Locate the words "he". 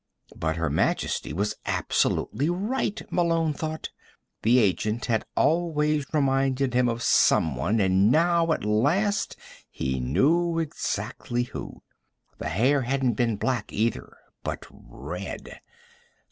9.69-9.99